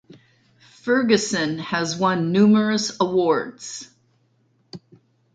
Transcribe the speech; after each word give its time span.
Ferguson 0.81 1.59
has 1.59 1.95
won 1.95 2.31
numerous 2.31 2.97
awards. 2.99 3.87